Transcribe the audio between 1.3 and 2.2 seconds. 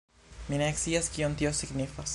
tio signifas...